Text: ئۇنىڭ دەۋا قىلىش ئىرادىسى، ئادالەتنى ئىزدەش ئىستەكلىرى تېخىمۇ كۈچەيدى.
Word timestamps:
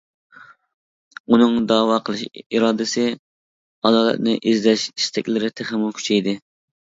ئۇنىڭ 1.33 1.51
دەۋا 1.71 1.97
قىلىش 2.07 2.23
ئىرادىسى، 2.41 3.03
ئادالەتنى 3.91 4.35
ئىزدەش 4.53 4.87
ئىستەكلىرى 4.95 5.53
تېخىمۇ 5.61 5.93
كۈچەيدى. 6.01 6.37